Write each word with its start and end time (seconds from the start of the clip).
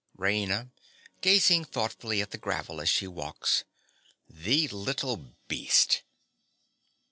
RAINA. 0.17 0.71
(gazing 1.21 1.63
thoughtfully 1.65 2.21
at 2.23 2.31
the 2.31 2.39
gravel 2.39 2.81
as 2.81 2.89
she 2.89 3.05
walks). 3.05 3.65
The 4.27 4.67
little 4.69 5.35
beast! 5.47 6.01